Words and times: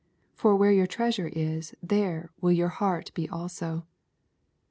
34 0.33 0.39
For 0.41 0.55
where 0.55 0.73
vour 0.73 0.87
treasure 0.87 1.27
is, 1.27 1.75
there 1.83 2.31
will 2.41 2.51
your 2.51 2.69
heart 2.69 3.11
be 3.13 3.29
also. 3.29 3.85